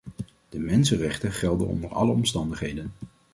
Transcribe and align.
De 0.49 0.59
mensenrechten 0.59 1.31
gelden 1.31 1.67
onder 1.67 1.89
alle 1.89 2.11
omstandigheden. 2.11 2.91